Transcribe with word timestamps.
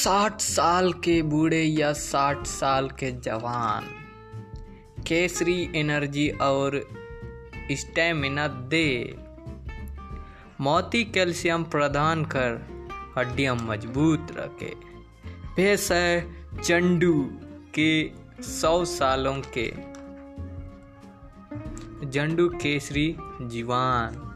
साठ 0.00 0.40
साल 0.40 0.92
के 0.92 1.22
बूढ़े 1.22 1.62
या 1.62 1.92
साठ 1.92 2.46
साल 2.46 2.88
के 2.88 3.10
जवान, 3.12 3.84
केसरी 5.06 5.72
एनर्जी 5.76 6.28
और 6.30 6.88
स्टेमिना 7.72 8.46
दे। 8.48 9.16
मोती 10.60 11.04
कैल्शियम 11.04 11.64
प्रदान 11.64 12.24
कर 12.24 12.56
हड्डियाँ 13.18 13.54
मज़बूत 13.56 14.26
रखे। 14.32 14.74
भैंस 15.56 15.92
है 15.92 16.08
चंडू 16.62 17.28
के 17.74 18.10
सौ 18.42 18.84
सालों 18.84 19.36
के। 19.58 19.68
जंडू 22.08 22.48
केसरी 22.48 23.16
जीवान। 23.42 24.29